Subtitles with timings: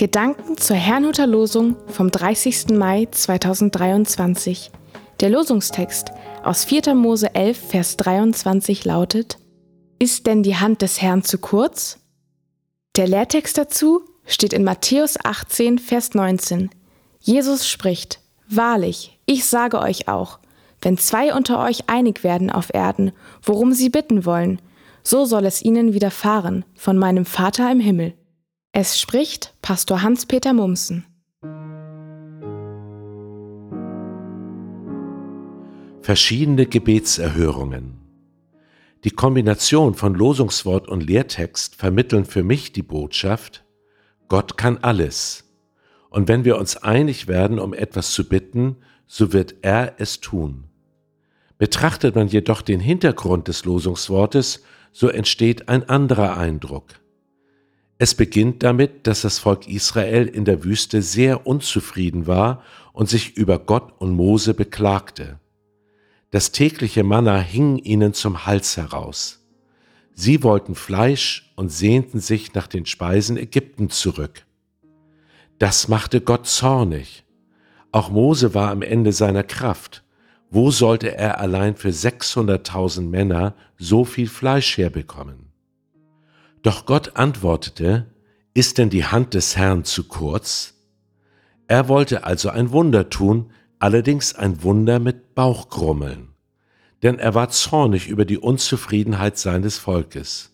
[0.00, 2.68] Gedanken zur Herrnhuter Losung vom 30.
[2.70, 4.70] Mai 2023.
[5.20, 6.12] Der Losungstext
[6.42, 6.94] aus 4.
[6.94, 9.36] Mose 11, Vers 23 lautet:
[9.98, 11.98] Ist denn die Hand des Herrn zu kurz?
[12.96, 16.70] Der Lehrtext dazu steht in Matthäus 18, Vers 19.
[17.18, 20.38] Jesus spricht: Wahrlich, ich sage euch auch,
[20.80, 23.12] wenn zwei unter euch einig werden auf Erden,
[23.42, 24.62] worum sie bitten wollen,
[25.04, 28.14] so soll es ihnen widerfahren von meinem Vater im Himmel.
[28.72, 31.04] Es spricht Pastor Hans-Peter Mumsen.
[36.02, 37.98] Verschiedene Gebetserhörungen.
[39.02, 43.64] Die Kombination von Losungswort und Lehrtext vermitteln für mich die Botschaft,
[44.28, 45.50] Gott kann alles.
[46.08, 48.76] Und wenn wir uns einig werden, um etwas zu bitten,
[49.08, 50.68] so wird er es tun.
[51.58, 54.62] Betrachtet man jedoch den Hintergrund des Losungswortes,
[54.92, 56.99] so entsteht ein anderer Eindruck.
[58.02, 62.62] Es beginnt damit, dass das Volk Israel in der Wüste sehr unzufrieden war
[62.94, 65.38] und sich über Gott und Mose beklagte.
[66.30, 69.44] Das tägliche Manna hing ihnen zum Hals heraus.
[70.14, 74.46] Sie wollten Fleisch und sehnten sich nach den Speisen Ägypten zurück.
[75.58, 77.26] Das machte Gott zornig.
[77.92, 80.04] Auch Mose war am Ende seiner Kraft.
[80.48, 85.49] Wo sollte er allein für 600.000 Männer so viel Fleisch herbekommen?
[86.62, 88.06] Doch Gott antwortete,
[88.52, 90.74] ist denn die Hand des Herrn zu kurz?
[91.68, 96.34] Er wollte also ein Wunder tun, allerdings ein Wunder mit Bauchgrummeln,
[97.02, 100.50] denn er war zornig über die Unzufriedenheit seines Volkes.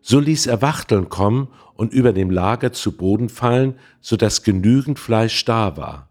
[0.00, 5.00] So ließ er Wachteln kommen und über dem Lager zu Boden fallen, so dass genügend
[5.00, 6.08] Fleisch da war.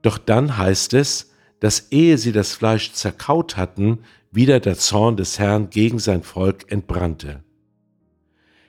[0.00, 3.98] Doch dann heißt es, dass ehe sie das Fleisch zerkaut hatten,
[4.30, 7.44] wieder der Zorn des Herrn gegen sein Volk entbrannte.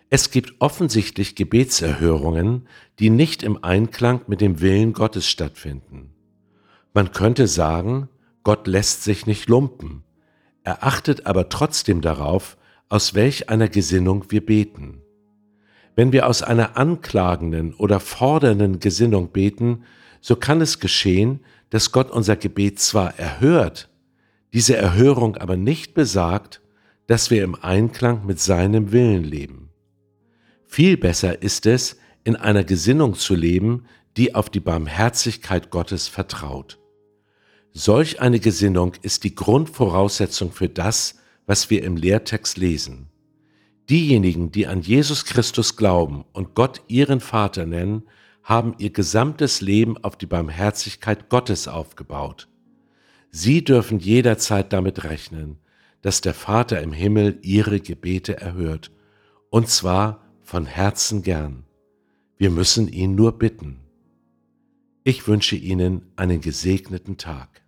[0.09, 2.67] Es gibt offensichtlich Gebetserhörungen,
[2.99, 6.11] die nicht im Einklang mit dem Willen Gottes stattfinden.
[6.93, 8.09] Man könnte sagen,
[8.43, 10.03] Gott lässt sich nicht lumpen,
[10.63, 12.57] er achtet aber trotzdem darauf,
[12.89, 15.01] aus welch einer Gesinnung wir beten.
[15.95, 19.83] Wenn wir aus einer anklagenden oder fordernden Gesinnung beten,
[20.21, 21.39] so kann es geschehen,
[21.69, 23.89] dass Gott unser Gebet zwar erhört,
[24.53, 26.61] diese Erhörung aber nicht besagt,
[27.07, 29.64] dass wir im Einklang mit seinem Willen leben.
[30.75, 33.85] Viel besser ist es, in einer Gesinnung zu leben,
[34.17, 36.79] die auf die Barmherzigkeit Gottes vertraut.
[37.71, 41.15] Solch eine Gesinnung ist die Grundvoraussetzung für das,
[41.45, 43.07] was wir im Lehrtext lesen.
[43.89, 48.03] Diejenigen, die an Jesus Christus glauben und Gott ihren Vater nennen,
[48.43, 52.49] haben ihr gesamtes Leben auf die Barmherzigkeit Gottes aufgebaut.
[53.31, 55.57] Sie dürfen jederzeit damit rechnen,
[56.01, 58.91] dass der Vater im Himmel ihre Gebete erhört,
[59.49, 61.65] und zwar von Herzen gern.
[62.37, 63.79] Wir müssen ihn nur bitten.
[65.03, 67.63] Ich wünsche Ihnen einen gesegneten Tag.